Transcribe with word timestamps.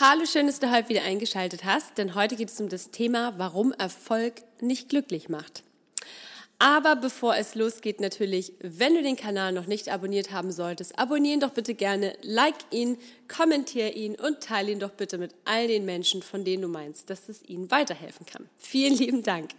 Hallo, 0.00 0.26
schön, 0.26 0.46
dass 0.46 0.58
du 0.58 0.70
heute 0.72 0.88
wieder 0.88 1.02
eingeschaltet 1.02 1.64
hast, 1.64 1.98
denn 1.98 2.14
heute 2.14 2.34
geht 2.34 2.50
es 2.50 2.60
um 2.60 2.68
das 2.68 2.90
Thema, 2.90 3.34
warum 3.36 3.72
Erfolg 3.72 4.42
nicht 4.60 4.88
glücklich 4.88 5.28
macht. 5.28 5.62
Aber 6.58 6.96
bevor 6.96 7.36
es 7.36 7.54
losgeht, 7.54 8.00
natürlich, 8.00 8.52
wenn 8.60 8.94
du 8.94 9.02
den 9.02 9.16
Kanal 9.16 9.52
noch 9.52 9.66
nicht 9.66 9.88
abonniert 9.88 10.32
haben 10.32 10.50
solltest, 10.50 10.98
abonnieren 10.98 11.40
doch 11.40 11.50
bitte 11.50 11.74
gerne, 11.74 12.16
like 12.22 12.56
ihn, 12.70 12.98
kommentiere 13.28 13.90
ihn 13.90 14.14
und 14.16 14.40
teile 14.40 14.72
ihn 14.72 14.80
doch 14.80 14.92
bitte 14.92 15.18
mit 15.18 15.32
all 15.44 15.68
den 15.68 15.84
Menschen, 15.84 16.22
von 16.22 16.44
denen 16.44 16.62
du 16.62 16.68
meinst, 16.68 17.10
dass 17.10 17.28
es 17.28 17.42
ihnen 17.44 17.70
weiterhelfen 17.70 18.26
kann. 18.26 18.48
Vielen 18.58 18.96
lieben 18.96 19.22
Dank. 19.22 19.50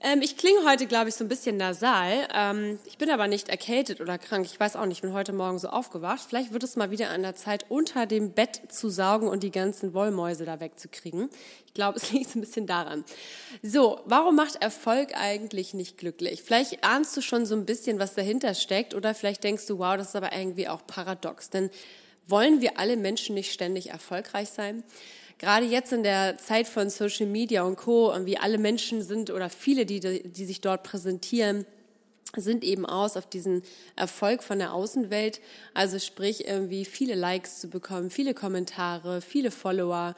Ähm, 0.00 0.22
ich 0.22 0.36
klinge 0.36 0.64
heute, 0.64 0.86
glaube 0.86 1.08
ich, 1.08 1.16
so 1.16 1.24
ein 1.24 1.28
bisschen 1.28 1.56
nasal. 1.56 2.28
Ähm, 2.32 2.78
ich 2.84 2.98
bin 2.98 3.10
aber 3.10 3.26
nicht 3.26 3.48
erkältet 3.48 4.00
oder 4.00 4.16
krank. 4.16 4.46
Ich 4.46 4.58
weiß 4.58 4.76
auch 4.76 4.86
nicht, 4.86 4.98
ich 4.98 5.02
bin 5.02 5.12
heute 5.12 5.32
Morgen 5.32 5.58
so 5.58 5.68
aufgewacht. 5.68 6.20
Vielleicht 6.28 6.52
wird 6.52 6.62
es 6.62 6.76
mal 6.76 6.92
wieder 6.92 7.10
an 7.10 7.22
der 7.22 7.34
Zeit, 7.34 7.66
unter 7.68 8.06
dem 8.06 8.32
Bett 8.32 8.60
zu 8.68 8.90
saugen 8.90 9.26
und 9.26 9.42
die 9.42 9.50
ganzen 9.50 9.94
Wollmäuse 9.94 10.44
da 10.44 10.60
wegzukriegen. 10.60 11.30
Ich 11.66 11.74
glaube, 11.74 11.96
es 12.02 12.12
liegt 12.12 12.30
so 12.30 12.38
ein 12.38 12.42
bisschen 12.42 12.66
daran. 12.66 13.04
So, 13.62 14.00
warum 14.04 14.36
macht 14.36 14.62
Erfolg 14.62 15.16
eigentlich 15.16 15.74
nicht 15.74 15.98
glücklich? 15.98 16.42
Vielleicht 16.44 16.84
ahnst 16.84 17.16
du 17.16 17.20
schon 17.20 17.44
so 17.44 17.56
ein 17.56 17.66
bisschen, 17.66 17.98
was 17.98 18.14
dahinter 18.14 18.54
steckt 18.54 18.94
oder 18.94 19.14
vielleicht 19.14 19.42
denkst 19.42 19.66
du, 19.66 19.78
wow, 19.78 19.96
das 19.96 20.08
ist 20.08 20.16
aber 20.16 20.32
irgendwie 20.32 20.68
auch 20.68 20.86
paradox. 20.86 21.50
Denn 21.50 21.70
wollen 22.28 22.60
wir 22.60 22.78
alle 22.78 22.96
Menschen 22.96 23.34
nicht 23.34 23.52
ständig 23.52 23.90
erfolgreich 23.90 24.50
sein? 24.50 24.84
Gerade 25.38 25.66
jetzt 25.66 25.92
in 25.92 26.02
der 26.02 26.36
Zeit 26.38 26.66
von 26.66 26.90
Social 26.90 27.26
Media 27.26 27.62
und 27.62 27.76
Co., 27.76 28.14
wie 28.24 28.38
alle 28.38 28.58
Menschen 28.58 29.02
sind 29.02 29.30
oder 29.30 29.48
viele, 29.50 29.86
die, 29.86 30.00
die 30.00 30.44
sich 30.44 30.60
dort 30.60 30.82
präsentieren, 30.82 31.64
sind 32.36 32.62
eben 32.62 32.84
aus 32.84 33.16
auf 33.16 33.26
diesen 33.26 33.62
Erfolg 33.96 34.42
von 34.42 34.58
der 34.58 34.74
Außenwelt. 34.74 35.40
Also 35.72 35.98
sprich, 35.98 36.46
irgendwie 36.46 36.84
viele 36.84 37.14
Likes 37.14 37.60
zu 37.60 37.68
bekommen, 37.68 38.10
viele 38.10 38.34
Kommentare, 38.34 39.22
viele 39.22 39.50
Follower. 39.50 40.14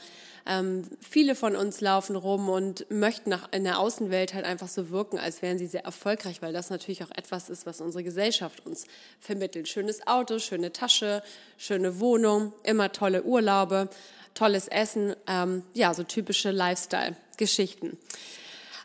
Ähm, 0.47 0.83
viele 1.01 1.37
von 1.37 1.55
uns 1.55 1.81
laufen 1.81 2.17
rum 2.17 2.48
und 2.48 2.91
möchten 2.91 3.31
nach, 3.31 3.53
in 3.53 3.63
der 3.63 3.79
Außenwelt 3.79 4.35
halt 4.35 4.45
einfach 4.45 4.69
so 4.69 4.91
wirken, 4.91 5.19
als 5.19 5.43
wären 5.43 5.59
sie 5.59 5.67
sehr 5.67 5.85
erfolgreich, 5.85 6.43
weil 6.43 6.53
das 6.53 6.71
natürlich 6.71 7.05
auch 7.05 7.11
etwas 7.11 7.51
ist, 7.51 7.67
was 7.67 7.81
unsere 7.81 8.03
Gesellschaft 8.03 8.67
uns 8.67 8.87
vermittelt. 9.21 9.69
Schönes 9.69 10.07
Auto, 10.07 10.39
schöne 10.39 10.73
Tasche, 10.73 11.23
schöne 11.59 12.01
Wohnung, 12.01 12.53
immer 12.65 12.91
tolle 12.91 13.23
Urlaube 13.23 13.89
tolles 14.34 14.69
Essen, 14.69 15.14
ähm, 15.27 15.62
ja, 15.75 15.92
so 15.95 16.03
typische 16.03 16.50
Lifestyle-Geschichten. 16.50 17.98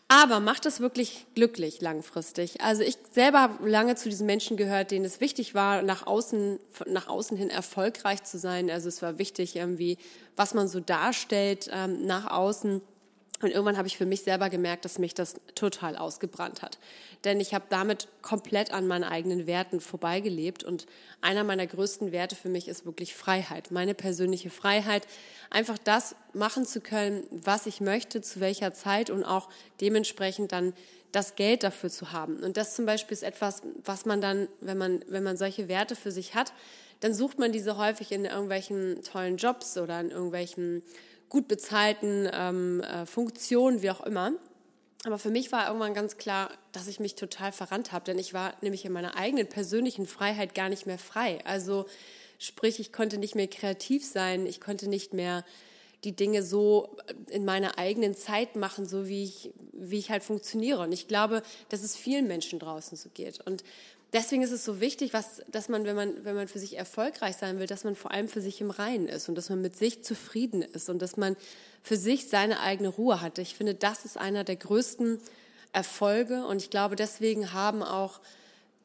Aber 0.07 0.39
macht 0.39 0.67
es 0.67 0.79
wirklich 0.79 1.25
glücklich 1.33 1.81
langfristig? 1.81 2.61
Also 2.61 2.83
ich 2.83 2.95
selber 3.11 3.41
habe 3.41 3.67
lange 3.67 3.95
zu 3.95 4.07
diesen 4.07 4.27
Menschen 4.27 4.55
gehört, 4.55 4.91
denen 4.91 5.03
es 5.03 5.19
wichtig 5.19 5.55
war, 5.55 5.81
nach 5.81 6.05
außen, 6.05 6.59
nach 6.85 7.07
außen 7.07 7.35
hin 7.35 7.49
erfolgreich 7.49 8.23
zu 8.23 8.38
sein. 8.38 8.69
Also 8.69 8.88
es 8.88 9.01
war 9.01 9.17
wichtig 9.17 9.55
irgendwie, 9.55 9.97
was 10.35 10.53
man 10.53 10.67
so 10.67 10.79
darstellt 10.79 11.69
ähm, 11.73 12.06
nach 12.06 12.29
außen. 12.29 12.81
Und 13.41 13.51
irgendwann 13.51 13.78
habe 13.78 13.88
ich 13.88 13.97
für 13.97 14.06
mich 14.06 14.22
selber 14.22 14.50
gemerkt, 14.50 14.85
dass 14.85 14.97
mich 14.97 15.13
das 15.13 15.35
total 15.56 15.97
ausgebrannt 15.97 16.62
hat. 16.62 16.78
Denn 17.25 17.41
ich 17.41 17.53
habe 17.53 17.66
damit 17.69 18.07
komplett 18.22 18.72
an 18.72 18.88
meinen 18.88 19.03
eigenen 19.03 19.46
Werten 19.46 19.81
vorbeigelebt. 19.81 20.63
Und 20.63 20.85
einer 21.19 21.44
meiner 21.44 21.68
größten 21.68 22.13
Werte 22.13 22.35
für 22.38 22.47
mich 22.47 22.69
ist 22.69 22.85
wirklich 22.85 23.13
Freiheit. 23.13 23.72
Meine 23.72 23.94
persönliche 23.94 24.50
Freiheit, 24.50 25.06
einfach 25.50 25.78
das 25.78 26.16
machen 26.34 26.66
zu 26.66 26.79
können, 26.79 27.24
was 27.29 27.66
ich 27.66 27.81
möchte, 27.81 28.22
zu 28.22 28.40
welcher 28.40 28.74
Zeit 28.74 29.09
und 29.09 29.25
auch 29.25 29.50
dementsprechend 29.81 30.53
dann 30.53 30.74
das 31.12 31.35
Geld 31.35 31.63
dafür 31.63 31.90
zu 31.90 32.13
haben. 32.13 32.38
Und 32.38 32.56
das 32.56 32.75
zum 32.75 32.85
Beispiel 32.85 33.16
ist 33.16 33.24
etwas, 33.24 33.63
was 33.84 34.06
man 34.06 34.22
dann, 34.22 34.47
wenn 34.62 34.78
man, 34.78 35.03
wenn 35.07 35.24
man 35.24 35.35
solche 35.35 35.68
Werte 35.68 35.95
für 35.95 36.12
sich 36.12 36.35
hat, 36.35 36.53
dann 37.01 37.13
sucht 37.13 37.40
man 37.40 37.51
diese 37.51 37.78
häufig 37.78 38.12
in 38.12 38.25
irgendwelchen 38.25 39.01
tollen 39.03 39.38
Jobs 39.38 39.78
oder 39.78 40.00
in 40.00 40.12
irgendwelchen 40.12 40.81
gut 41.30 41.47
bezahlten 41.47 42.30
ähm, 42.31 42.81
äh, 42.81 43.06
Funktionen, 43.06 43.81
wie 43.81 43.90
auch 43.90 44.02
immer. 44.02 44.34
Aber 45.06 45.19
für 45.19 45.30
mich 45.30 45.52
war 45.52 45.68
irgendwann 45.68 45.94
ganz 45.94 46.18
klar, 46.18 46.50
dass 46.72 46.88
ich 46.88 47.00
mich 47.00 47.16
total 47.16 47.52
verrannt 47.52 47.91
habe, 47.91 48.06
denn 48.06 48.18
ich 48.18 48.34
war 48.34 48.56
nämlich 48.62 48.86
in 48.86 48.91
meiner 48.91 49.16
eigenen 49.16 49.47
persönlichen 49.47 50.08
Freiheit 50.08 50.56
gar 50.56 50.68
nicht 50.68 50.88
mehr 50.88 50.97
frei. 50.97 51.40
Also 51.46 51.86
sprich, 52.40 52.80
ich 52.80 52.91
konnte 52.91 53.19
nicht 53.19 53.36
mehr 53.36 53.47
kreativ 53.47 54.03
sein, 54.03 54.47
ich 54.47 54.59
konnte 54.59 54.90
nicht 54.90 55.13
mehr 55.13 55.46
die 56.03 56.16
Dinge 56.16 56.44
so 56.44 56.97
in 57.30 57.46
meiner 57.46 57.78
eigenen 57.78 58.16
Zeit 58.16 58.56
machen, 58.56 58.86
so 58.86 59.07
wie 59.07 59.24
ich, 59.24 59.52
wie 59.74 59.97
ich 60.00 60.12
halt 60.12 60.24
funktioniere. 60.24 60.81
Und 60.81 60.92
ich 60.92 61.07
glaube, 61.07 61.42
dass 61.69 61.84
es 61.84 61.96
vielen 61.96 62.28
Menschen 62.28 62.59
draußen 62.59 62.97
so 62.97 63.09
geht. 63.09 63.42
Und 63.46 63.63
deswegen 64.15 64.41
ist 64.43 64.51
es 64.51 64.63
so 64.63 64.79
wichtig, 64.79 65.13
was, 65.13 65.43
dass 65.47 65.69
man 65.69 65.85
wenn, 65.85 65.95
man, 65.95 66.23
wenn 66.23 66.35
man 66.35 66.47
für 66.47 66.57
sich 66.57 66.77
erfolgreich 66.77 67.35
sein 67.35 67.59
will, 67.59 67.67
dass 67.67 67.83
man 67.83 67.95
vor 67.95 68.11
allem 68.11 68.29
für 68.29 68.41
sich 68.41 68.61
im 68.61 68.71
Reinen 68.71 69.07
ist 69.07 69.27
und 69.29 69.35
dass 69.35 69.49
man 69.49 69.61
mit 69.61 69.75
sich 69.75 70.03
zufrieden 70.03 70.61
ist 70.61 70.89
und 70.89 71.01
dass 71.01 71.17
man 71.17 71.35
für 71.83 71.97
sich 71.97 72.29
seine 72.29 72.61
eigene 72.61 72.89
Ruhe 72.89 73.21
hat. 73.21 73.37
Ich 73.39 73.55
finde, 73.55 73.75
das 73.75 74.05
ist 74.05 74.17
einer 74.17 74.43
der 74.43 74.55
größten 74.55 75.19
Erfolge 75.73 76.45
und 76.47 76.61
ich 76.61 76.69
glaube, 76.69 76.95
deswegen 76.95 77.51
haben 77.51 77.83
auch 77.83 78.21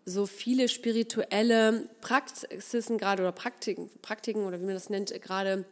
so 0.05 0.27
viele 0.27 0.69
spirituelle 0.69 1.89
Praxisen 2.01 2.99
gerade 2.99 3.23
oder 3.23 3.33
Praktiken, 3.33 3.89
Praktiken 4.03 4.45
oder 4.45 4.61
wie 4.61 4.65
man 4.65 4.75
das 4.75 4.91
nennt, 4.91 5.13
gerade 5.23 5.65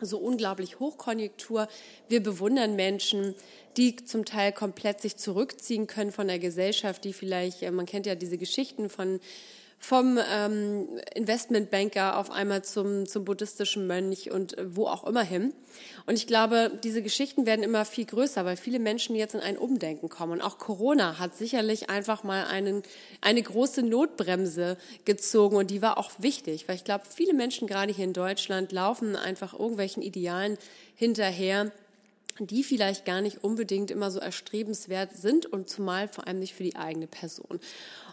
so 0.00 0.18
unglaublich 0.18 0.78
Hochkonjunktur. 0.78 1.68
Wir 2.08 2.22
bewundern 2.22 2.76
Menschen, 2.76 3.34
die 3.76 3.96
zum 3.96 4.24
Teil 4.24 4.52
komplett 4.52 5.00
sich 5.00 5.16
zurückziehen 5.16 5.86
können 5.86 6.12
von 6.12 6.28
der 6.28 6.38
Gesellschaft, 6.38 7.04
die 7.04 7.12
vielleicht, 7.12 7.62
äh, 7.62 7.70
man 7.70 7.86
kennt 7.86 8.06
ja 8.06 8.14
diese 8.14 8.38
Geschichten 8.38 8.88
von 8.88 9.20
vom 9.78 10.18
ähm, 10.32 10.88
Investmentbanker 11.14 12.18
auf 12.18 12.30
einmal 12.30 12.64
zum, 12.64 13.06
zum 13.06 13.24
buddhistischen 13.24 13.86
Mönch 13.86 14.30
und 14.30 14.56
äh, 14.58 14.74
wo 14.74 14.86
auch 14.86 15.04
immer 15.04 15.22
hin. 15.22 15.52
Und 16.06 16.14
ich 16.14 16.26
glaube, 16.26 16.72
diese 16.82 17.02
Geschichten 17.02 17.46
werden 17.46 17.62
immer 17.62 17.84
viel 17.84 18.06
größer, 18.06 18.44
weil 18.44 18.56
viele 18.56 18.78
Menschen 18.78 19.14
jetzt 19.14 19.34
in 19.34 19.40
ein 19.40 19.58
Umdenken 19.58 20.08
kommen. 20.08 20.32
Und 20.32 20.40
auch 20.40 20.58
Corona 20.58 21.18
hat 21.18 21.36
sicherlich 21.36 21.90
einfach 21.90 22.24
mal 22.24 22.46
einen, 22.46 22.82
eine 23.20 23.42
große 23.42 23.82
Notbremse 23.82 24.76
gezogen 25.04 25.56
und 25.56 25.70
die 25.70 25.82
war 25.82 25.98
auch 25.98 26.10
wichtig, 26.18 26.68
weil 26.68 26.76
ich 26.76 26.84
glaube, 26.84 27.04
viele 27.08 27.34
Menschen 27.34 27.68
gerade 27.68 27.92
hier 27.92 28.04
in 28.04 28.12
Deutschland 28.12 28.72
laufen 28.72 29.14
einfach 29.14 29.52
irgendwelchen 29.52 30.02
Idealen 30.02 30.56
hinterher, 30.94 31.70
die 32.38 32.64
vielleicht 32.64 33.04
gar 33.04 33.20
nicht 33.20 33.44
unbedingt 33.44 33.90
immer 33.90 34.10
so 34.10 34.18
erstrebenswert 34.18 35.16
sind 35.16 35.46
und 35.46 35.68
zumal 35.68 36.08
vor 36.08 36.26
allem 36.26 36.38
nicht 36.38 36.54
für 36.54 36.64
die 36.64 36.76
eigene 36.76 37.06
Person. 37.06 37.60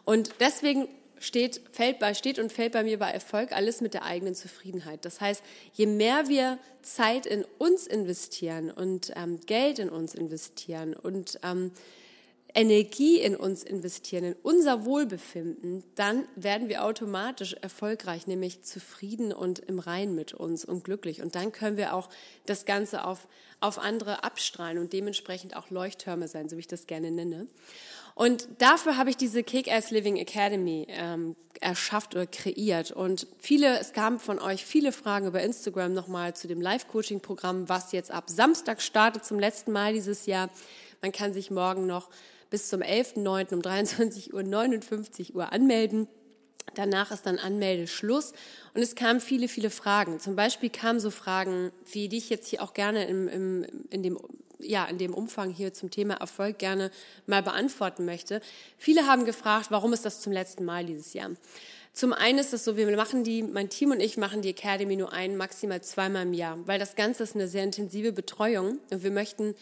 Und 0.05 0.31
deswegen 0.39 0.87
steht, 1.23 1.61
fällt 1.71 1.99
bei, 1.99 2.13
steht 2.13 2.37
und 2.37 2.51
fällt 2.51 2.73
bei 2.73 2.83
mir 2.83 2.99
bei 2.99 3.09
Erfolg 3.09 3.53
alles 3.53 3.81
mit 3.81 3.93
der 3.93 4.03
eigenen 4.03 4.35
Zufriedenheit. 4.35 5.05
Das 5.05 5.21
heißt, 5.21 5.41
je 5.73 5.85
mehr 5.85 6.27
wir 6.27 6.59
Zeit 6.81 7.25
in 7.25 7.45
uns 7.57 7.87
investieren 7.87 8.69
und 8.69 9.13
ähm, 9.15 9.39
Geld 9.45 9.79
in 9.79 9.89
uns 9.89 10.13
investieren 10.15 10.93
und 10.93 11.39
ähm, 11.43 11.71
Energie 12.55 13.19
in 13.19 13.35
uns 13.35 13.63
investieren, 13.63 14.25
in 14.25 14.35
unser 14.43 14.85
Wohlbefinden, 14.85 15.83
dann 15.95 16.27
werden 16.35 16.69
wir 16.69 16.83
automatisch 16.83 17.53
erfolgreich, 17.53 18.27
nämlich 18.27 18.61
zufrieden 18.61 19.33
und 19.33 19.59
im 19.59 19.79
Rein 19.79 20.13
mit 20.13 20.33
uns 20.33 20.63
und 20.63 20.83
glücklich. 20.83 21.21
Und 21.21 21.35
dann 21.35 21.51
können 21.51 21.77
wir 21.77 21.95
auch 21.95 22.09
das 22.45 22.65
Ganze 22.65 23.05
auf, 23.05 23.27
auf 23.59 23.79
andere 23.79 24.23
abstrahlen 24.23 24.77
und 24.77 24.93
dementsprechend 24.93 25.55
auch 25.55 25.71
Leuchttürme 25.71 26.27
sein, 26.27 26.47
so 26.47 26.55
wie 26.55 26.61
ich 26.61 26.67
das 26.67 26.85
gerne 26.85 27.09
nenne. 27.09 27.47
Und 28.15 28.47
dafür 28.59 28.97
habe 28.97 29.09
ich 29.09 29.17
diese 29.17 29.41
Kick-Ass 29.41 29.89
Living 29.89 30.17
Academy 30.17 30.85
ähm, 30.89 31.35
erschafft 31.59 32.13
oder 32.13 32.27
kreiert. 32.27 32.91
Und 32.91 33.25
viele, 33.39 33.79
es 33.79 33.93
kamen 33.93 34.19
von 34.19 34.37
euch 34.37 34.63
viele 34.63 34.91
Fragen 34.91 35.25
über 35.25 35.41
Instagram 35.41 35.93
nochmal 35.93 36.35
zu 36.35 36.47
dem 36.47 36.61
Live-Coaching-Programm, 36.61 37.69
was 37.69 37.91
jetzt 37.91 38.11
ab 38.11 38.25
Samstag 38.27 38.83
startet, 38.83 39.25
zum 39.25 39.39
letzten 39.39 39.71
Mal 39.71 39.93
dieses 39.93 40.27
Jahr. 40.27 40.51
Man 41.01 41.11
kann 41.11 41.33
sich 41.33 41.49
morgen 41.49 41.87
noch 41.87 42.09
bis 42.53 42.69
zum 42.69 42.83
11.09. 42.83 43.55
um 43.55 43.61
23.59 43.61 45.31
Uhr 45.31 45.37
Uhr 45.37 45.51
anmelden. 45.51 46.07
Danach 46.75 47.09
ist 47.09 47.25
dann 47.25 47.39
Anmeldeschluss 47.39 48.33
und 48.75 48.81
es 48.83 48.93
kamen 48.93 49.21
viele, 49.21 49.47
viele 49.47 49.71
Fragen. 49.71 50.19
Zum 50.19 50.35
Beispiel 50.35 50.69
kamen 50.69 50.99
so 50.99 51.09
Fragen, 51.09 51.71
wie 51.91 52.09
die 52.09 52.19
ich 52.19 52.29
jetzt 52.29 52.47
hier 52.47 52.61
auch 52.61 52.75
gerne 52.75 53.07
im, 53.07 53.27
im, 53.27 53.65
in 53.89 54.03
dem 54.03 54.19
ja, 54.59 54.85
in 54.85 54.99
dem 54.99 55.15
Umfang 55.15 55.49
hier 55.49 55.73
zum 55.73 55.89
Thema 55.89 56.13
Erfolg 56.13 56.59
gerne 56.59 56.91
mal 57.25 57.41
beantworten 57.41 58.05
möchte. 58.05 58.39
Viele 58.77 59.07
haben 59.07 59.25
gefragt, 59.25 59.71
warum 59.71 59.91
ist 59.91 60.05
das 60.05 60.21
zum 60.21 60.31
letzten 60.31 60.63
Mal 60.63 60.85
dieses 60.85 61.13
Jahr? 61.13 61.31
Zum 61.91 62.13
einen 62.13 62.37
ist 62.37 62.53
es 62.53 62.63
so, 62.63 62.77
wir 62.77 62.95
machen 62.95 63.23
die, 63.23 63.41
mein 63.41 63.69
Team 63.69 63.89
und 63.89 63.99
ich 63.99 64.15
machen 64.15 64.43
die 64.43 64.49
Academy 64.51 64.95
nur 64.95 65.11
ein, 65.11 65.37
maximal 65.37 65.81
zweimal 65.81 66.21
im 66.21 66.33
Jahr, 66.33 66.59
weil 66.67 66.77
das 66.77 66.95
Ganze 66.95 67.23
ist 67.23 67.33
eine 67.33 67.47
sehr 67.47 67.63
intensive 67.63 68.13
Betreuung 68.13 68.77
und 68.91 69.03
wir 69.03 69.11
möchten 69.11 69.55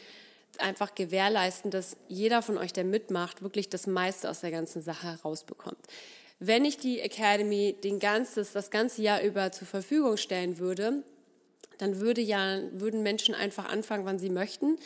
einfach 0.61 0.95
gewährleisten, 0.95 1.71
dass 1.71 1.97
jeder 2.07 2.41
von 2.41 2.57
euch, 2.57 2.73
der 2.73 2.83
mitmacht, 2.83 3.41
wirklich 3.41 3.69
das 3.69 3.87
meiste 3.87 4.29
aus 4.29 4.41
der 4.41 4.51
ganzen 4.51 4.81
Sache 4.81 5.07
herausbekommt. 5.07 5.79
Wenn 6.39 6.65
ich 6.65 6.77
die 6.77 6.99
Academy 6.99 7.75
den 7.83 7.99
ganzes, 7.99 8.51
das 8.51 8.71
ganze 8.71 9.01
Jahr 9.01 9.21
über 9.21 9.51
zur 9.51 9.67
Verfügung 9.67 10.17
stellen 10.17 10.57
würde, 10.57 11.03
dann 11.77 11.99
würde 11.99 12.21
ja, 12.21 12.59
würden 12.71 13.03
Menschen 13.03 13.35
einfach 13.35 13.65
anfangen, 13.65 14.05
wann 14.05 14.19
sie 14.19 14.29
möchten. 14.29 14.77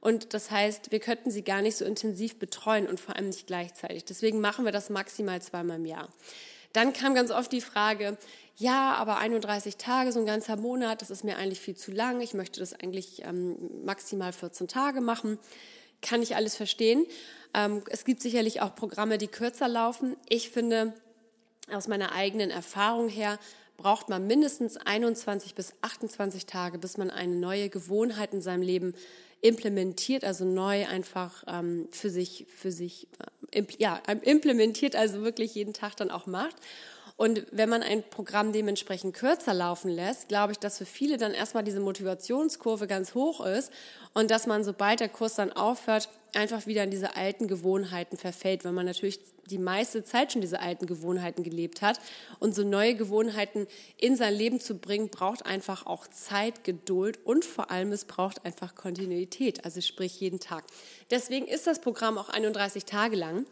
Und 0.00 0.34
das 0.34 0.50
heißt, 0.50 0.90
wir 0.90 1.00
könnten 1.00 1.30
sie 1.30 1.42
gar 1.42 1.62
nicht 1.62 1.76
so 1.76 1.84
intensiv 1.84 2.38
betreuen 2.38 2.88
und 2.88 2.98
vor 2.98 3.14
allem 3.14 3.28
nicht 3.28 3.46
gleichzeitig. 3.46 4.04
Deswegen 4.04 4.40
machen 4.40 4.64
wir 4.64 4.72
das 4.72 4.90
maximal 4.90 5.40
zweimal 5.40 5.76
im 5.76 5.86
Jahr. 5.86 6.08
Dann 6.72 6.92
kam 6.92 7.14
ganz 7.14 7.30
oft 7.30 7.52
die 7.52 7.60
Frage, 7.60 8.16
ja, 8.56 8.94
aber 8.94 9.18
31 9.18 9.76
Tage, 9.76 10.12
so 10.12 10.20
ein 10.20 10.26
ganzer 10.26 10.56
Monat, 10.56 11.02
das 11.02 11.10
ist 11.10 11.24
mir 11.24 11.36
eigentlich 11.36 11.60
viel 11.60 11.76
zu 11.76 11.90
lang. 11.90 12.20
Ich 12.20 12.34
möchte 12.34 12.60
das 12.60 12.74
eigentlich 12.74 13.22
ähm, 13.24 13.56
maximal 13.84 14.32
14 14.32 14.68
Tage 14.68 15.00
machen. 15.00 15.38
Kann 16.00 16.22
ich 16.22 16.36
alles 16.36 16.56
verstehen. 16.56 17.06
Ähm, 17.54 17.82
es 17.88 18.04
gibt 18.04 18.20
sicherlich 18.20 18.60
auch 18.60 18.74
Programme, 18.74 19.18
die 19.18 19.28
kürzer 19.28 19.68
laufen. 19.68 20.16
Ich 20.28 20.50
finde, 20.50 20.92
aus 21.72 21.88
meiner 21.88 22.12
eigenen 22.12 22.50
Erfahrung 22.50 23.08
her, 23.08 23.38
braucht 23.76 24.08
man 24.08 24.26
mindestens 24.26 24.76
21 24.76 25.54
bis 25.54 25.74
28 25.80 26.46
Tage, 26.46 26.78
bis 26.78 26.98
man 26.98 27.10
eine 27.10 27.34
neue 27.34 27.68
Gewohnheit 27.68 28.32
in 28.32 28.42
seinem 28.42 28.62
Leben 28.62 28.94
implementiert, 29.42 30.24
also 30.24 30.44
neu 30.44 30.86
einfach 30.86 31.44
ähm, 31.46 31.88
für 31.90 32.08
sich, 32.08 32.46
für 32.48 32.72
sich, 32.72 33.08
äh, 33.50 33.64
ja, 33.78 34.00
implementiert, 34.22 34.96
also 34.96 35.22
wirklich 35.22 35.54
jeden 35.54 35.74
Tag 35.74 35.96
dann 35.96 36.10
auch 36.10 36.26
macht. 36.26 36.56
Und 37.16 37.44
wenn 37.50 37.68
man 37.68 37.82
ein 37.82 38.02
Programm 38.02 38.52
dementsprechend 38.52 39.14
kürzer 39.14 39.52
laufen 39.52 39.90
lässt, 39.90 40.28
glaube 40.28 40.52
ich, 40.52 40.58
dass 40.58 40.78
für 40.78 40.86
viele 40.86 41.18
dann 41.18 41.34
erstmal 41.34 41.62
diese 41.62 41.80
Motivationskurve 41.80 42.86
ganz 42.86 43.14
hoch 43.14 43.44
ist 43.44 43.70
und 44.14 44.30
dass 44.30 44.46
man, 44.46 44.64
sobald 44.64 45.00
der 45.00 45.08
Kurs 45.08 45.34
dann 45.34 45.52
aufhört, 45.52 46.08
einfach 46.34 46.66
wieder 46.66 46.84
in 46.84 46.90
diese 46.90 47.14
alten 47.16 47.48
Gewohnheiten 47.48 48.16
verfällt, 48.16 48.64
weil 48.64 48.72
man 48.72 48.86
natürlich 48.86 49.20
die 49.52 49.58
meiste 49.58 50.02
Zeit 50.02 50.32
schon 50.32 50.40
diese 50.40 50.60
alten 50.60 50.86
Gewohnheiten 50.86 51.42
gelebt 51.42 51.82
hat. 51.82 52.00
Und 52.40 52.54
so 52.54 52.64
neue 52.64 52.94
Gewohnheiten 52.94 53.66
in 53.98 54.16
sein 54.16 54.34
Leben 54.34 54.58
zu 54.58 54.78
bringen, 54.78 55.08
braucht 55.08 55.46
einfach 55.46 55.86
auch 55.86 56.08
Zeit, 56.08 56.64
Geduld 56.64 57.18
und 57.24 57.44
vor 57.44 57.70
allem 57.70 57.92
es 57.92 58.04
braucht 58.04 58.44
einfach 58.44 58.74
Kontinuität, 58.74 59.64
also 59.64 59.80
sprich 59.80 60.18
jeden 60.20 60.40
Tag. 60.40 60.64
Deswegen 61.10 61.46
ist 61.46 61.66
das 61.66 61.80
Programm 61.80 62.18
auch 62.18 62.30
31 62.30 62.84
Tage 62.84 63.16
lang. 63.16 63.46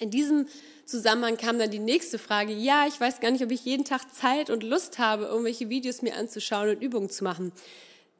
In 0.00 0.10
diesem 0.10 0.46
Zusammenhang 0.84 1.36
kam 1.36 1.58
dann 1.58 1.70
die 1.70 1.78
nächste 1.78 2.18
Frage, 2.18 2.52
ja, 2.52 2.86
ich 2.86 3.00
weiß 3.00 3.20
gar 3.20 3.30
nicht, 3.30 3.42
ob 3.42 3.50
ich 3.50 3.64
jeden 3.64 3.84
Tag 3.84 4.12
Zeit 4.14 4.48
und 4.48 4.62
Lust 4.62 4.98
habe, 4.98 5.24
irgendwelche 5.24 5.68
Videos 5.68 6.02
mir 6.02 6.16
anzuschauen 6.16 6.70
und 6.70 6.82
Übungen 6.82 7.10
zu 7.10 7.24
machen. 7.24 7.52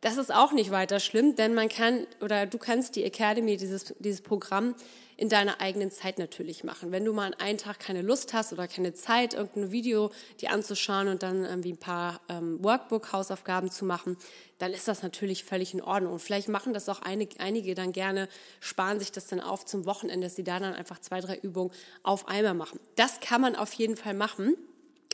Das 0.00 0.16
ist 0.16 0.32
auch 0.32 0.52
nicht 0.52 0.70
weiter 0.70 1.00
schlimm, 1.00 1.34
denn 1.34 1.54
man 1.54 1.68
kann 1.68 2.06
oder 2.20 2.46
du 2.46 2.58
kannst 2.58 2.94
die 2.94 3.04
Academy, 3.04 3.56
dieses, 3.56 3.94
dieses 3.98 4.20
Programm, 4.20 4.74
in 5.18 5.28
deiner 5.28 5.60
eigenen 5.60 5.90
Zeit 5.90 6.20
natürlich 6.20 6.62
machen. 6.62 6.92
Wenn 6.92 7.04
du 7.04 7.12
mal 7.12 7.26
an 7.26 7.34
einen 7.34 7.58
Tag 7.58 7.80
keine 7.80 8.02
Lust 8.02 8.34
hast 8.34 8.52
oder 8.52 8.68
keine 8.68 8.94
Zeit, 8.94 9.34
irgendein 9.34 9.72
Video 9.72 10.12
dir 10.40 10.52
anzuschauen 10.52 11.08
und 11.08 11.24
dann 11.24 11.44
irgendwie 11.44 11.72
ein 11.72 11.78
paar 11.78 12.20
ähm, 12.28 12.62
Workbook-Hausaufgaben 12.62 13.68
zu 13.68 13.84
machen, 13.84 14.16
dann 14.58 14.72
ist 14.72 14.86
das 14.86 15.02
natürlich 15.02 15.42
völlig 15.42 15.74
in 15.74 15.82
Ordnung. 15.82 16.12
Und 16.12 16.18
vielleicht 16.20 16.46
machen 16.46 16.72
das 16.72 16.88
auch 16.88 17.02
einige, 17.02 17.40
einige 17.40 17.74
dann 17.74 17.90
gerne, 17.90 18.28
sparen 18.60 19.00
sich 19.00 19.10
das 19.10 19.26
dann 19.26 19.40
auf 19.40 19.66
zum 19.66 19.86
Wochenende, 19.86 20.28
dass 20.28 20.36
sie 20.36 20.44
da 20.44 20.60
dann 20.60 20.74
einfach 20.74 21.00
zwei, 21.00 21.20
drei 21.20 21.36
Übungen 21.36 21.72
auf 22.04 22.28
einmal 22.28 22.54
machen. 22.54 22.78
Das 22.94 23.18
kann 23.18 23.40
man 23.40 23.56
auf 23.56 23.72
jeden 23.72 23.96
Fall 23.96 24.14
machen. 24.14 24.54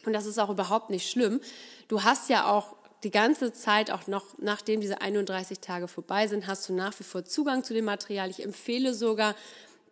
Und 0.04 0.12
das 0.12 0.26
ist 0.26 0.38
auch 0.38 0.50
überhaupt 0.50 0.90
nicht 0.90 1.10
schlimm. 1.10 1.40
Du 1.88 2.02
hast 2.02 2.28
ja 2.28 2.50
auch 2.50 2.76
die 3.04 3.10
ganze 3.10 3.52
Zeit, 3.52 3.90
auch 3.90 4.06
noch 4.06 4.38
nachdem 4.38 4.80
diese 4.80 5.00
31 5.00 5.60
Tage 5.60 5.88
vorbei 5.88 6.26
sind, 6.26 6.46
hast 6.46 6.68
du 6.68 6.72
nach 6.72 6.98
wie 6.98 7.04
vor 7.04 7.24
Zugang 7.24 7.62
zu 7.62 7.74
dem 7.74 7.84
Material. 7.84 8.30
Ich 8.30 8.42
empfehle 8.42 8.94
sogar, 8.94 9.34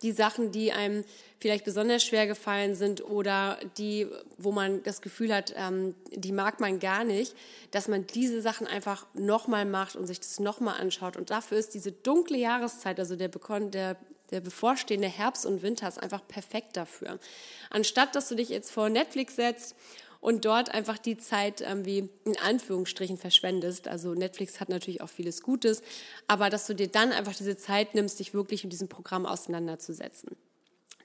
die 0.01 0.11
Sachen, 0.11 0.51
die 0.51 0.73
einem 0.73 1.05
vielleicht 1.39 1.63
besonders 1.63 2.03
schwer 2.03 2.27
gefallen 2.27 2.75
sind 2.75 3.03
oder 3.03 3.57
die, 3.77 4.07
wo 4.37 4.51
man 4.51 4.83
das 4.83 5.01
Gefühl 5.01 5.33
hat, 5.33 5.53
ähm, 5.57 5.95
die 6.11 6.31
mag 6.31 6.59
man 6.59 6.79
gar 6.79 7.03
nicht, 7.05 7.35
dass 7.71 7.87
man 7.87 8.05
diese 8.05 8.41
Sachen 8.41 8.67
einfach 8.67 9.05
nochmal 9.13 9.65
macht 9.65 9.95
und 9.95 10.05
sich 10.05 10.19
das 10.19 10.39
nochmal 10.39 10.79
anschaut. 10.79 11.15
Und 11.15 11.29
dafür 11.29 11.57
ist 11.57 11.73
diese 11.73 11.91
dunkle 11.91 12.37
Jahreszeit, 12.37 12.99
also 12.99 13.15
der, 13.15 13.29
der, 13.29 13.97
der 14.31 14.41
bevorstehende 14.41 15.07
Herbst 15.07 15.45
und 15.45 15.61
Winter, 15.61 15.87
ist 15.87 16.01
einfach 16.01 16.27
perfekt 16.27 16.75
dafür. 16.75 17.17
Anstatt, 17.69 18.15
dass 18.15 18.27
du 18.27 18.35
dich 18.35 18.49
jetzt 18.49 18.71
vor 18.71 18.89
Netflix 18.89 19.37
setzt 19.37 19.75
und 20.23 20.45
dort 20.45 20.73
einfach 20.73 20.97
die 20.97 21.17
Zeit 21.17 21.61
ähm, 21.61 21.85
wie 21.85 22.09
in 22.23 22.39
Anführungsstrichen 22.41 23.17
verschwendest. 23.17 23.89
Also 23.89 24.13
Netflix 24.13 24.61
hat 24.61 24.69
natürlich 24.69 25.01
auch 25.01 25.09
vieles 25.09 25.41
Gutes, 25.41 25.81
aber 26.27 26.49
dass 26.49 26.65
du 26.65 26.73
dir 26.73 26.87
dann 26.87 27.11
einfach 27.11 27.35
diese 27.35 27.57
Zeit 27.57 27.93
nimmst, 27.93 28.21
dich 28.21 28.33
wirklich 28.33 28.63
mit 28.63 28.71
diesem 28.71 28.87
Programm 28.87 29.25
auseinanderzusetzen. 29.25 30.37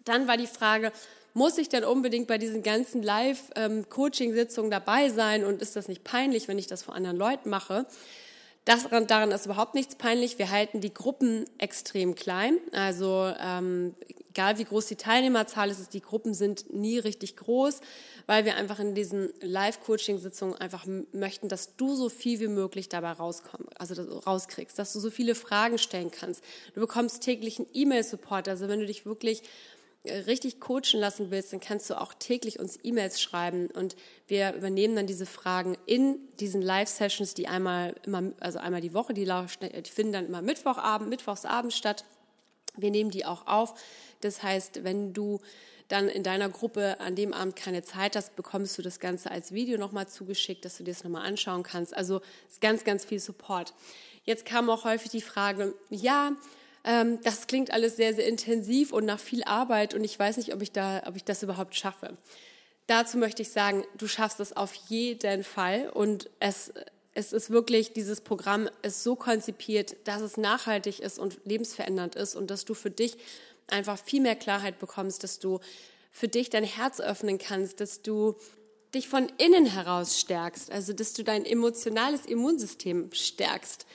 Dann 0.05 0.29
war 0.29 0.37
die 0.37 0.47
Frage, 0.47 0.93
muss 1.35 1.59
ich 1.59 1.69
denn 1.69 1.83
unbedingt 1.83 2.29
bei 2.29 2.39
diesen 2.39 2.63
ganzen 2.63 3.03
Live-Coaching-Sitzungen 3.03 4.71
dabei 4.71 5.09
sein 5.09 5.45
und 5.45 5.63
ist 5.63 5.75
das 5.75 5.89
nicht 5.89 6.05
peinlich, 6.05 6.47
wenn 6.47 6.59
ich 6.59 6.69
das 6.69 6.85
vor 6.85 6.95
anderen 6.95 7.17
Leuten 7.17 7.51
mache? 7.51 7.87
Das, 8.69 8.87
daran 9.07 9.31
ist 9.31 9.47
überhaupt 9.47 9.75
nichts 9.75 9.95
peinlich. 9.95 10.39
Wir 10.39 10.51
halten 10.51 10.83
die 10.83 10.93
Gruppen 10.93 11.47
extrem 11.57 12.15
klein. 12.15 12.59
Also 12.73 13.33
ähm, 13.41 13.95
egal 14.29 14.59
wie 14.59 14.65
groß 14.65 14.85
die 14.85 14.97
Teilnehmerzahl 14.97 15.71
ist, 15.71 15.95
die 15.95 16.03
Gruppen 16.03 16.35
sind 16.35 16.71
nie 16.75 16.99
richtig 16.99 17.37
groß, 17.37 17.81
weil 18.27 18.45
wir 18.45 18.57
einfach 18.57 18.79
in 18.79 18.95
diesen 18.95 19.33
Live-Coaching-Sitzungen 19.41 20.55
einfach 20.55 20.85
möchten, 21.13 21.49
dass 21.49 21.77
du 21.77 21.95
so 21.95 22.11
viel 22.11 22.41
wie 22.41 22.49
möglich 22.49 22.91
dabei 22.91 23.13
rauskommst, 23.13 23.81
also 23.81 24.19
rauskriegst, 24.19 24.79
dass 24.79 24.93
du 24.93 25.01
so 25.01 25.09
viele 25.09 25.35
Fragen 25.35 25.79
stellen 25.79 26.11
kannst. 26.11 26.45
Du 26.75 26.83
bekommst 26.83 27.23
täglichen 27.23 27.67
E-Mail-Support. 27.73 28.49
Also 28.49 28.69
wenn 28.69 28.81
du 28.81 28.87
dich 28.87 29.07
wirklich 29.07 29.45
richtig 30.05 30.61
coachen 30.61 31.01
lassen 31.01 31.31
willst, 31.31 31.53
dann 31.53 31.61
kannst 31.61 31.91
du 31.91 32.01
auch 32.01 32.15
täglich 32.15 32.59
uns 32.59 32.79
E-Mails 32.83 33.21
schreiben 33.21 33.69
und 33.69 33.97
wir 34.27 34.55
übernehmen 34.55 34.97
dann 34.97 35.07
diese 35.07 35.27
Fragen 35.27 35.77
in 35.87 36.19
diesen 36.41 36.63
Live-Sessions, 36.63 37.35
die 37.35 37.49
einmal 37.49 37.95
immer, 38.05 38.33
also 38.41 38.59
einmal 38.59 38.81
die 38.81 38.95
Woche, 38.95 39.13
die, 39.13 39.27
finden 39.91 40.13
dann 40.13 40.27
immer 40.27 40.43
Mittwochabend, 40.43 41.11
Mittwochsabend 41.11 41.73
statt. 41.73 42.05
Wir 42.77 42.91
nehmen 42.91 43.11
die 43.11 43.27
auch 43.27 43.47
auf. 43.47 43.75
Das 44.21 44.43
heißt, 44.43 44.85
wenn 44.85 45.13
du 45.13 45.41
dann 45.89 46.09
in 46.09 46.23
deiner 46.23 46.49
Gruppe 46.49 47.01
an 47.01 47.17
dem 47.17 47.33
Abend 47.33 47.57
keine 47.57 47.83
Zeit 47.83 48.15
hast, 48.15 48.37
bekommst 48.37 48.77
du 48.79 48.83
das 48.83 49.01
Ganze 49.01 49.31
als 49.31 49.53
Video 49.53 49.79
nochmal 49.79 50.07
zugeschickt, 50.07 50.65
dass 50.65 50.77
du 50.77 50.85
dir 50.85 50.93
das 50.93 51.03
nochmal 51.03 51.27
anschauen 51.27 51.63
kannst. 51.63 51.97
Also 51.97 52.21
ist 52.49 52.61
ganz, 52.61 52.85
ganz 52.85 53.05
viel 53.05 53.19
Support. 53.19 53.73
Jetzt 54.25 54.45
kam 54.45 54.69
auch 54.69 54.85
häufig 54.85 55.11
die 55.11 55.23
Frage, 55.23 55.75
ja, 55.89 56.33
ähm, 56.85 57.21
das 57.23 57.47
klingt 57.47 57.73
alles 57.73 57.97
sehr, 57.97 58.15
sehr 58.15 58.27
intensiv 58.27 58.93
und 58.93 59.05
nach 59.05 59.21
viel 59.21 59.45
Arbeit 59.45 59.95
und 59.95 60.05
ich 60.05 60.19
weiß 60.19 60.37
nicht, 60.37 60.55
ob 60.55 60.63
ich, 60.63 60.73
da, 60.73 61.03
ob 61.07 61.17
ich 61.17 61.25
das 61.25 61.43
überhaupt 61.43 61.75
schaffe. 61.75 62.17
Dazu 62.87 63.19
möchte 63.19 63.43
ich 63.43 63.51
sagen, 63.51 63.85
du 63.97 64.09
schaffst 64.09 64.41
es 64.41 64.57
auf 64.57 64.73
jeden 64.89 65.45
Fall 65.45 65.91
und 65.91 66.31
es, 66.41 66.73
es 67.13 67.33
ist 67.33 67.51
wirklich, 67.51 67.93
dieses 67.93 68.21
Programm 68.21 68.71
ist 68.83 69.03
so 69.03 69.15
konzipiert, 69.15 69.97
dass 70.05 70.23
es 70.23 70.37
nachhaltig 70.37 71.01
ist 71.01 71.19
und 71.19 71.39
lebensverändernd 71.45 72.15
ist 72.15 72.35
und 72.35 72.51
dass 72.51 72.65
du 72.65 72.75
für 72.75 72.91
dich 72.91 73.19
einfach 73.67 73.99
viel 74.03 74.23
mehr 74.23 74.37
Klarheit 74.37 74.79
bekommst, 74.79 75.23
dass 75.23 75.39
du 75.39 75.61
für 76.11 76.29
dich 76.29 76.49
dein 76.49 76.65
Herz 76.65 77.01
öffnen 77.01 77.39
kannst, 77.39 77.81
dass 77.81 78.03
du 78.03 78.37
dich 78.95 79.09
von 79.09 79.31
innen 79.37 79.67
heraus 79.67 80.19
stärkst, 80.19 80.71
also 80.73 80.93
dass 80.93 81.13
du 81.13 81.23
dein 81.23 81.45
emotionales 81.45 82.25
Immunsystem 82.25 83.11
stärkst, 83.13 83.87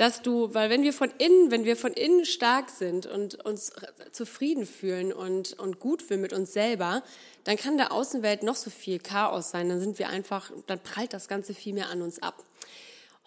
dass 0.00 0.22
du, 0.22 0.54
weil 0.54 0.70
wenn 0.70 0.82
wir 0.82 0.94
von 0.94 1.10
innen, 1.18 1.50
wenn 1.50 1.66
wir 1.66 1.76
von 1.76 1.92
innen 1.92 2.24
stark 2.24 2.70
sind 2.70 3.04
und 3.04 3.34
uns 3.44 3.70
zufrieden 4.12 4.64
fühlen 4.64 5.12
und, 5.12 5.52
und 5.58 5.78
gut 5.78 6.00
fühlen 6.00 6.22
mit 6.22 6.32
uns 6.32 6.54
selber, 6.54 7.02
dann 7.44 7.58
kann 7.58 7.76
der 7.76 7.92
Außenwelt 7.92 8.42
noch 8.42 8.56
so 8.56 8.70
viel 8.70 8.98
Chaos 8.98 9.50
sein, 9.50 9.68
dann 9.68 9.78
sind 9.78 9.98
wir 9.98 10.08
einfach, 10.08 10.50
dann 10.66 10.80
prallt 10.80 11.12
das 11.12 11.28
Ganze 11.28 11.52
viel 11.52 11.74
mehr 11.74 11.90
an 11.90 12.00
uns 12.00 12.22
ab. 12.22 12.42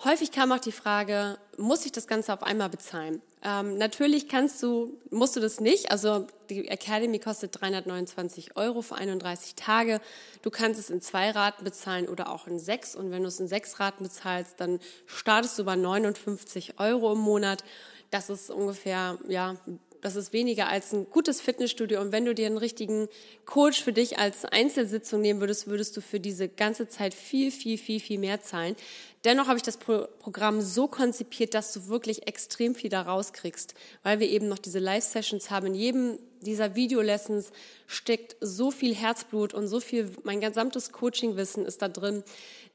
Häufig 0.03 0.31
kam 0.31 0.51
auch 0.51 0.59
die 0.59 0.71
Frage, 0.71 1.37
muss 1.57 1.85
ich 1.85 1.91
das 1.91 2.07
Ganze 2.07 2.33
auf 2.33 2.43
einmal 2.43 2.69
bezahlen? 2.69 3.21
Ähm, 3.41 3.77
natürlich 3.77 4.27
kannst 4.27 4.61
du, 4.63 4.97
musst 5.11 5.35
du 5.35 5.39
das 5.39 5.59
nicht. 5.59 5.91
Also 5.91 6.27
die 6.49 6.67
Academy 6.67 7.19
kostet 7.19 7.59
329 7.59 8.57
Euro 8.57 8.81
für 8.81 8.95
31 8.95 9.55
Tage. 9.55 10.01
Du 10.41 10.49
kannst 10.49 10.79
es 10.79 10.89
in 10.89 11.01
zwei 11.01 11.31
Raten 11.31 11.63
bezahlen 11.63 12.07
oder 12.07 12.29
auch 12.31 12.47
in 12.47 12.59
sechs. 12.59 12.95
Und 12.95 13.11
wenn 13.11 13.21
du 13.21 13.27
es 13.27 13.39
in 13.39 13.47
sechs 13.47 13.79
Raten 13.79 14.03
bezahlst, 14.03 14.55
dann 14.59 14.79
startest 15.05 15.57
du 15.59 15.65
bei 15.65 15.75
59 15.75 16.79
Euro 16.79 17.13
im 17.13 17.19
Monat. 17.19 17.63
Das 18.11 18.29
ist 18.29 18.49
ungefähr, 18.49 19.17
ja, 19.27 19.55
das 20.03 20.17
ist 20.17 20.33
weniger 20.33 20.67
als 20.67 20.93
ein 20.93 21.09
gutes 21.09 21.39
Fitnessstudio. 21.39 22.01
Und 22.01 22.11
wenn 22.11 22.25
du 22.25 22.35
dir 22.35 22.45
einen 22.45 22.57
richtigen 22.57 23.07
Coach 23.45 23.81
für 23.81 23.93
dich 23.93 24.19
als 24.19 24.43
Einzelsitzung 24.43 25.21
nehmen 25.21 25.39
würdest, 25.39 25.67
würdest 25.67 25.95
du 25.95 26.01
für 26.01 26.19
diese 26.19 26.49
ganze 26.49 26.89
Zeit 26.89 27.13
viel, 27.13 27.51
viel, 27.51 27.77
viel, 27.77 28.01
viel 28.01 28.19
mehr 28.19 28.41
zahlen. 28.41 28.75
Dennoch 29.23 29.47
habe 29.47 29.57
ich 29.57 29.63
das 29.63 29.77
Programm 29.77 30.61
so 30.61 30.87
konzipiert, 30.87 31.53
dass 31.53 31.71
du 31.73 31.87
wirklich 31.87 32.27
extrem 32.27 32.75
viel 32.75 32.89
da 32.89 33.03
rauskriegst, 33.03 33.73
weil 34.03 34.19
wir 34.19 34.29
eben 34.29 34.49
noch 34.49 34.59
diese 34.59 34.79
Live-Sessions 34.79 35.49
haben. 35.49 35.67
In 35.67 35.75
jedem 35.75 36.19
dieser 36.43 36.75
Videolessons 36.75 37.51
steckt 37.87 38.35
so 38.39 38.71
viel 38.71 38.93
Herzblut 38.93 39.53
und 39.53 39.67
so 39.67 39.79
viel, 39.79 40.11
mein 40.23 40.41
gesamtes 40.41 40.91
Coachingwissen 40.91 41.65
ist 41.65 41.81
da 41.81 41.87
drin. 41.87 42.23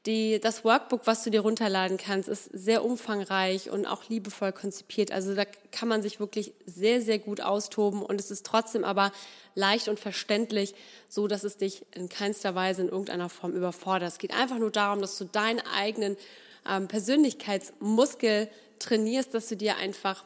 Die, 0.05 0.39
das 0.39 0.63
Workbook, 0.63 1.01
was 1.05 1.23
du 1.23 1.29
dir 1.29 1.41
runterladen 1.41 1.97
kannst, 1.97 2.29
ist 2.29 2.45
sehr 2.53 2.85
umfangreich 2.85 3.69
und 3.69 3.85
auch 3.85 4.07
liebevoll 4.07 4.53
konzipiert. 4.53 5.11
Also 5.11 5.35
da 5.35 5.43
kann 5.71 5.89
man 5.89 6.01
sich 6.01 6.21
wirklich 6.21 6.53
sehr, 6.65 7.01
sehr 7.01 7.19
gut 7.19 7.41
austoben 7.41 8.01
und 8.01 8.19
es 8.19 8.31
ist 8.31 8.45
trotzdem 8.45 8.85
aber 8.85 9.11
leicht 9.55 9.89
und 9.89 9.99
verständlich, 9.99 10.73
so 11.09 11.27
dass 11.27 11.43
es 11.43 11.57
dich 11.57 11.83
in 11.93 12.07
keinster 12.07 12.55
Weise 12.55 12.83
in 12.83 12.87
irgendeiner 12.89 13.27
Form 13.27 13.53
überfordert. 13.53 14.09
Es 14.09 14.19
geht 14.19 14.33
einfach 14.33 14.57
nur 14.57 14.71
darum, 14.71 15.01
dass 15.01 15.17
du 15.17 15.25
deinen 15.25 15.59
eigenen 15.59 16.15
ähm, 16.67 16.87
Persönlichkeitsmuskel 16.87 18.49
trainierst, 18.79 19.33
dass 19.33 19.49
du 19.49 19.57
dir 19.57 19.75
einfach 19.75 20.23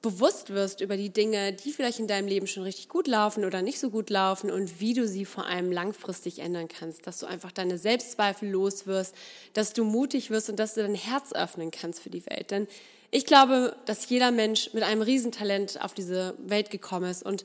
bewusst 0.00 0.50
wirst 0.50 0.80
über 0.80 0.96
die 0.96 1.10
Dinge, 1.10 1.52
die 1.52 1.72
vielleicht 1.72 1.98
in 1.98 2.06
deinem 2.06 2.28
Leben 2.28 2.46
schon 2.46 2.62
richtig 2.62 2.88
gut 2.88 3.08
laufen 3.08 3.44
oder 3.44 3.62
nicht 3.62 3.80
so 3.80 3.90
gut 3.90 4.10
laufen 4.10 4.50
und 4.50 4.80
wie 4.80 4.94
du 4.94 5.08
sie 5.08 5.24
vor 5.24 5.46
allem 5.46 5.72
langfristig 5.72 6.38
ändern 6.38 6.68
kannst, 6.68 7.06
dass 7.06 7.18
du 7.18 7.26
einfach 7.26 7.50
deine 7.50 7.78
Selbstzweifel 7.78 8.48
los 8.48 8.86
wirst, 8.86 9.14
dass 9.54 9.72
du 9.72 9.84
mutig 9.84 10.30
wirst 10.30 10.50
und 10.50 10.58
dass 10.58 10.74
du 10.74 10.82
dein 10.82 10.94
Herz 10.94 11.32
öffnen 11.32 11.70
kannst 11.70 12.00
für 12.00 12.10
die 12.10 12.24
Welt. 12.26 12.52
Denn 12.52 12.68
ich 13.10 13.26
glaube, 13.26 13.74
dass 13.86 14.08
jeder 14.08 14.30
Mensch 14.30 14.72
mit 14.72 14.84
einem 14.84 15.02
Riesentalent 15.02 15.82
auf 15.82 15.94
diese 15.94 16.34
Welt 16.38 16.70
gekommen 16.70 17.10
ist 17.10 17.24
und 17.24 17.44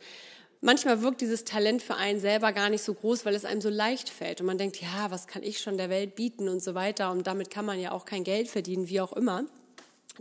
manchmal 0.62 1.02
wirkt 1.02 1.22
dieses 1.22 1.46
Talent 1.46 1.82
für 1.82 1.96
einen 1.96 2.20
selber 2.20 2.52
gar 2.52 2.70
nicht 2.70 2.84
so 2.84 2.94
groß, 2.94 3.26
weil 3.26 3.34
es 3.34 3.46
einem 3.46 3.62
so 3.62 3.70
leicht 3.70 4.10
fällt 4.10 4.42
und 4.42 4.48
man 4.48 4.60
denkt, 4.60 4.80
ja, 4.80 5.10
was 5.10 5.26
kann 5.26 5.42
ich 5.42 5.60
schon 5.60 5.78
der 5.78 5.90
Welt 5.90 6.16
bieten 6.16 6.50
und 6.50 6.62
so 6.62 6.76
weiter 6.76 7.12
und 7.12 7.26
damit 7.26 7.50
kann 7.50 7.66
man 7.66 7.80
ja 7.80 7.92
auch 7.94 8.06
kein 8.06 8.24
Geld 8.24 8.48
verdienen, 8.48 8.90
wie 8.90 9.02
auch 9.02 9.14
immer. 9.14 9.46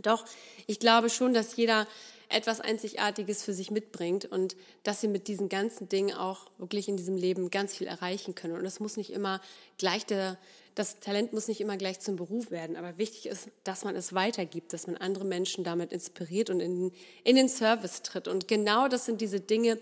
Doch 0.01 0.25
ich 0.65 0.79
glaube 0.79 1.09
schon, 1.09 1.33
dass 1.33 1.55
jeder 1.55 1.87
etwas 2.33 2.59
Einzigartiges 2.59 3.43
für 3.43 3.53
sich 3.53 3.71
mitbringt 3.71 4.25
und 4.25 4.55
dass 4.83 5.01
sie 5.01 5.07
mit 5.07 5.27
diesen 5.27 5.49
ganzen 5.49 5.89
Dingen 5.89 6.15
auch 6.15 6.47
wirklich 6.57 6.87
in 6.87 6.97
diesem 6.97 7.15
Leben 7.15 7.49
ganz 7.49 7.75
viel 7.75 7.87
erreichen 7.87 8.35
können. 8.35 8.55
Und 8.55 8.65
es 8.65 8.79
muss 8.79 8.97
nicht 8.97 9.11
immer 9.11 9.41
gleich 9.77 10.05
der, 10.05 10.37
das 10.75 10.99
Talent 10.99 11.33
muss 11.33 11.47
nicht 11.47 11.61
immer 11.61 11.77
gleich 11.77 11.99
zum 11.99 12.15
Beruf 12.15 12.51
werden, 12.51 12.75
aber 12.75 12.97
wichtig 12.97 13.27
ist, 13.27 13.49
dass 13.63 13.85
man 13.85 13.95
es 13.95 14.13
weitergibt, 14.13 14.73
dass 14.73 14.87
man 14.87 14.97
andere 14.97 15.25
Menschen 15.25 15.63
damit 15.63 15.91
inspiriert 15.91 16.49
und 16.49 16.59
in, 16.59 16.91
in 17.23 17.35
den 17.35 17.49
Service 17.49 18.01
tritt. 18.01 18.27
Und 18.27 18.47
genau 18.47 18.87
das 18.87 19.05
sind 19.05 19.21
diese 19.21 19.39
Dinge, 19.39 19.79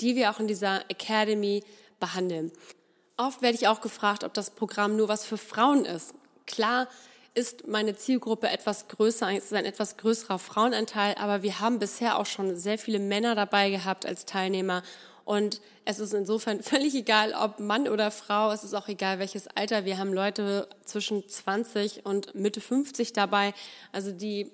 die 0.00 0.16
wir 0.16 0.30
auch 0.30 0.40
in 0.40 0.46
dieser 0.46 0.88
Academy 0.90 1.62
behandeln. 2.00 2.52
Oft 3.16 3.42
werde 3.42 3.56
ich 3.56 3.68
auch 3.68 3.80
gefragt, 3.80 4.24
ob 4.24 4.34
das 4.34 4.50
Programm 4.50 4.96
nur 4.96 5.08
was 5.08 5.24
für 5.24 5.38
Frauen 5.38 5.84
ist. 5.84 6.14
Klar, 6.46 6.88
ist 7.34 7.66
meine 7.66 7.96
Zielgruppe 7.96 8.48
etwas 8.48 8.86
größer, 8.88 9.36
ist 9.36 9.52
ein 9.52 9.64
etwas 9.64 9.96
größerer 9.96 10.38
Frauenanteil, 10.38 11.16
aber 11.16 11.42
wir 11.42 11.58
haben 11.58 11.80
bisher 11.80 12.18
auch 12.18 12.26
schon 12.26 12.56
sehr 12.56 12.78
viele 12.78 13.00
Männer 13.00 13.34
dabei 13.34 13.70
gehabt 13.70 14.06
als 14.06 14.24
Teilnehmer. 14.24 14.82
Und 15.24 15.60
es 15.84 15.98
ist 15.98 16.14
insofern 16.14 16.62
völlig 16.62 16.94
egal, 16.94 17.34
ob 17.34 17.58
Mann 17.58 17.88
oder 17.88 18.10
Frau, 18.10 18.52
es 18.52 18.62
ist 18.62 18.74
auch 18.74 18.88
egal, 18.88 19.18
welches 19.18 19.48
Alter. 19.48 19.84
Wir 19.84 19.98
haben 19.98 20.12
Leute 20.12 20.68
zwischen 20.84 21.28
20 21.28 22.06
und 22.06 22.34
Mitte 22.34 22.60
50 22.60 23.12
dabei. 23.12 23.52
Also 23.90 24.12
die 24.12 24.52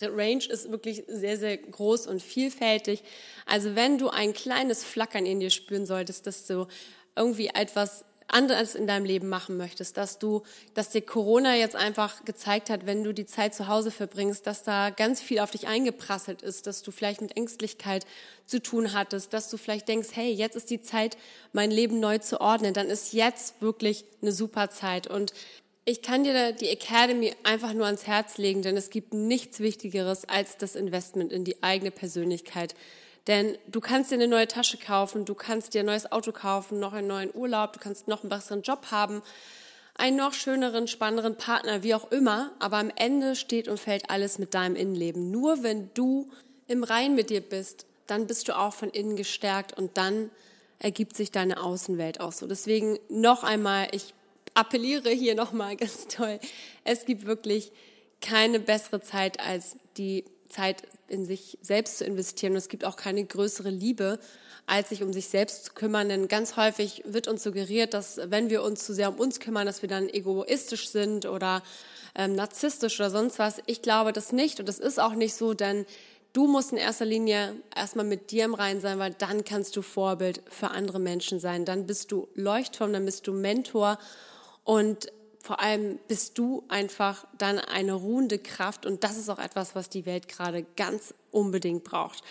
Range 0.00 0.44
ist 0.44 0.70
wirklich 0.70 1.04
sehr, 1.06 1.36
sehr 1.36 1.58
groß 1.58 2.06
und 2.06 2.22
vielfältig. 2.22 3.02
Also 3.46 3.74
wenn 3.74 3.98
du 3.98 4.08
ein 4.08 4.32
kleines 4.32 4.84
Flackern 4.84 5.26
in 5.26 5.38
dir 5.38 5.50
spüren 5.50 5.86
solltest, 5.86 6.26
dass 6.26 6.46
du 6.46 6.66
irgendwie 7.14 7.48
etwas 7.48 8.04
anderes 8.32 8.74
in 8.74 8.86
deinem 8.86 9.04
Leben 9.04 9.28
machen 9.28 9.56
möchtest, 9.56 9.96
dass 9.96 10.18
du, 10.18 10.42
dass 10.74 10.90
dir 10.90 11.02
Corona 11.02 11.56
jetzt 11.56 11.76
einfach 11.76 12.24
gezeigt 12.24 12.70
hat, 12.70 12.86
wenn 12.86 13.04
du 13.04 13.12
die 13.12 13.26
Zeit 13.26 13.54
zu 13.54 13.68
Hause 13.68 13.90
verbringst, 13.90 14.46
dass 14.46 14.62
da 14.62 14.90
ganz 14.90 15.20
viel 15.20 15.40
auf 15.40 15.50
dich 15.50 15.66
eingeprasselt 15.68 16.42
ist, 16.42 16.66
dass 16.66 16.82
du 16.82 16.90
vielleicht 16.90 17.20
mit 17.20 17.36
Ängstlichkeit 17.36 18.06
zu 18.46 18.62
tun 18.62 18.92
hattest, 18.92 19.32
dass 19.32 19.50
du 19.50 19.56
vielleicht 19.56 19.88
denkst, 19.88 20.10
hey, 20.12 20.32
jetzt 20.32 20.56
ist 20.56 20.70
die 20.70 20.82
Zeit, 20.82 21.16
mein 21.52 21.70
Leben 21.70 22.00
neu 22.00 22.18
zu 22.18 22.40
ordnen, 22.40 22.74
dann 22.74 22.88
ist 22.88 23.12
jetzt 23.12 23.60
wirklich 23.60 24.04
eine 24.20 24.32
super 24.32 24.70
Zeit 24.70 25.06
und 25.06 25.32
ich 25.84 26.00
kann 26.00 26.22
dir 26.22 26.52
die 26.52 26.68
Academy 26.68 27.34
einfach 27.42 27.72
nur 27.72 27.86
ans 27.86 28.06
Herz 28.06 28.38
legen, 28.38 28.62
denn 28.62 28.76
es 28.76 28.90
gibt 28.90 29.14
nichts 29.14 29.58
Wichtigeres 29.58 30.24
als 30.24 30.56
das 30.56 30.76
Investment 30.76 31.32
in 31.32 31.44
die 31.44 31.60
eigene 31.62 31.90
Persönlichkeit. 31.90 32.76
Denn 33.26 33.56
du 33.68 33.80
kannst 33.80 34.10
dir 34.10 34.16
eine 34.16 34.28
neue 34.28 34.48
Tasche 34.48 34.78
kaufen, 34.78 35.24
du 35.24 35.34
kannst 35.34 35.74
dir 35.74 35.80
ein 35.80 35.86
neues 35.86 36.10
Auto 36.10 36.32
kaufen, 36.32 36.80
noch 36.80 36.92
einen 36.92 37.06
neuen 37.06 37.30
Urlaub, 37.34 37.72
du 37.72 37.78
kannst 37.78 38.08
noch 38.08 38.22
einen 38.22 38.30
besseren 38.30 38.62
Job 38.62 38.86
haben, 38.90 39.22
einen 39.94 40.16
noch 40.16 40.32
schöneren, 40.32 40.88
spannenderen 40.88 41.36
Partner, 41.36 41.82
wie 41.82 41.94
auch 41.94 42.10
immer. 42.10 42.52
Aber 42.58 42.78
am 42.78 42.90
Ende 42.96 43.36
steht 43.36 43.68
und 43.68 43.78
fällt 43.78 44.10
alles 44.10 44.38
mit 44.38 44.54
deinem 44.54 44.74
Innenleben. 44.74 45.30
Nur 45.30 45.62
wenn 45.62 45.90
du 45.94 46.30
im 46.66 46.82
Rein 46.82 47.14
mit 47.14 47.30
dir 47.30 47.40
bist, 47.40 47.86
dann 48.06 48.26
bist 48.26 48.48
du 48.48 48.58
auch 48.58 48.72
von 48.72 48.90
innen 48.90 49.16
gestärkt 49.16 49.76
und 49.76 49.96
dann 49.96 50.30
ergibt 50.78 51.16
sich 51.16 51.30
deine 51.30 51.62
Außenwelt 51.62 52.20
auch 52.20 52.32
so. 52.32 52.46
Deswegen 52.46 52.98
noch 53.08 53.44
einmal, 53.44 53.88
ich 53.92 54.14
appelliere 54.54 55.10
hier 55.10 55.34
nochmal 55.36 55.76
ganz 55.76 56.08
toll. 56.08 56.40
Es 56.84 57.04
gibt 57.04 57.26
wirklich 57.26 57.70
keine 58.20 58.60
bessere 58.60 59.00
Zeit 59.00 59.40
als 59.40 59.76
die 59.96 60.24
Zeit 60.52 60.82
in 61.08 61.24
sich 61.24 61.58
selbst 61.62 61.98
zu 61.98 62.04
investieren. 62.04 62.54
Es 62.54 62.68
gibt 62.68 62.84
auch 62.84 62.96
keine 62.96 63.24
größere 63.24 63.70
Liebe, 63.70 64.18
als 64.66 64.90
sich 64.90 65.02
um 65.02 65.12
sich 65.12 65.28
selbst 65.28 65.64
zu 65.64 65.72
kümmern. 65.72 66.08
Denn 66.08 66.28
ganz 66.28 66.56
häufig 66.56 67.02
wird 67.04 67.28
uns 67.28 67.42
suggeriert, 67.42 67.94
dass 67.94 68.20
wenn 68.24 68.50
wir 68.50 68.62
uns 68.62 68.86
zu 68.86 68.94
sehr 68.94 69.08
um 69.08 69.18
uns 69.18 69.40
kümmern, 69.40 69.66
dass 69.66 69.82
wir 69.82 69.88
dann 69.88 70.08
egoistisch 70.08 70.88
sind 70.88 71.26
oder 71.26 71.62
ähm, 72.14 72.34
narzisstisch 72.34 73.00
oder 73.00 73.10
sonst 73.10 73.38
was. 73.38 73.60
Ich 73.66 73.82
glaube 73.82 74.12
das 74.12 74.32
nicht 74.32 74.60
und 74.60 74.68
das 74.68 74.78
ist 74.78 75.00
auch 75.00 75.14
nicht 75.14 75.34
so, 75.34 75.54
denn 75.54 75.86
du 76.32 76.46
musst 76.46 76.72
in 76.72 76.78
erster 76.78 77.04
Linie 77.04 77.56
erstmal 77.74 78.04
mit 78.04 78.30
dir 78.30 78.44
im 78.44 78.54
Rein 78.54 78.80
sein, 78.80 78.98
weil 78.98 79.14
dann 79.14 79.44
kannst 79.44 79.76
du 79.76 79.82
Vorbild 79.82 80.42
für 80.48 80.70
andere 80.70 80.98
Menschen 80.98 81.40
sein. 81.40 81.64
Dann 81.64 81.86
bist 81.86 82.12
du 82.12 82.28
Leuchtturm, 82.34 82.92
dann 82.92 83.04
bist 83.04 83.26
du 83.26 83.32
Mentor 83.32 83.98
und 84.64 85.10
vor 85.42 85.60
allem 85.60 85.98
bist 86.06 86.38
du 86.38 86.62
einfach 86.68 87.26
dann 87.36 87.58
eine 87.58 87.94
ruhende 87.94 88.38
Kraft 88.38 88.86
und 88.86 89.02
das 89.02 89.16
ist 89.16 89.28
auch 89.28 89.40
etwas, 89.40 89.74
was 89.74 89.88
die 89.88 90.06
Welt 90.06 90.28
gerade 90.28 90.64
ganz 90.76 91.14
unbedingt 91.32 91.82
braucht. 91.82 92.22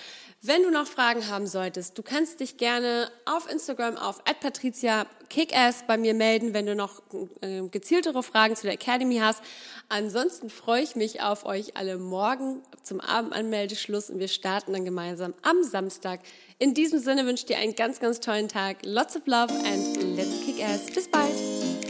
Wenn 0.43 0.63
du 0.63 0.71
noch 0.71 0.87
Fragen 0.87 1.27
haben 1.27 1.45
solltest, 1.45 1.97
du 1.97 2.03
kannst 2.03 2.39
dich 2.39 2.57
gerne 2.57 3.11
auf 3.25 3.51
Instagram 3.51 3.97
auf 3.97 4.23
@patricia_kickass 4.23 5.85
bei 5.85 5.97
mir 5.97 6.15
melden, 6.15 6.53
wenn 6.53 6.65
du 6.65 6.73
noch 6.73 7.03
äh, 7.41 7.61
gezieltere 7.69 8.23
Fragen 8.23 8.55
zu 8.55 8.63
der 8.63 8.73
Academy 8.73 9.17
hast. 9.17 9.43
Ansonsten 9.89 10.49
freue 10.49 10.81
ich 10.81 10.95
mich 10.95 11.21
auf 11.21 11.45
euch 11.45 11.77
alle 11.77 11.97
morgen 11.97 12.63
zum 12.81 13.01
Abendanmeldeschluss 13.01 14.09
und 14.09 14.19
wir 14.19 14.29
starten 14.29 14.73
dann 14.73 14.85
gemeinsam 14.85 15.35
am 15.43 15.63
Samstag. 15.63 16.21
In 16.57 16.73
diesem 16.73 16.99
Sinne 16.99 17.25
wünsche 17.27 17.43
ich 17.43 17.47
dir 17.47 17.57
einen 17.57 17.75
ganz, 17.75 17.99
ganz 17.99 18.19
tollen 18.19 18.47
Tag. 18.47 18.77
Lots 18.83 19.15
of 19.15 19.27
love 19.27 19.53
and 19.53 20.15
let's 20.15 20.43
kick 20.43 20.63
ass. 20.63 20.85
Bis 20.85 21.07
bald. 21.07 21.80